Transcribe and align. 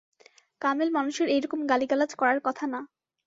কামেল 0.61 0.89
মানুষের 0.91 1.27
এই 1.29 1.41
রকম 1.41 1.59
গালিগালাজ 1.67 2.11
করার 2.15 2.39
কথা 2.43 2.65
না। 2.67 2.79